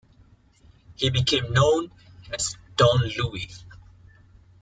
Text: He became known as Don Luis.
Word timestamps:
He 0.95 1.11
became 1.11 1.53
known 1.53 1.91
as 2.33 2.57
Don 2.75 3.03
Luis. 3.19 3.63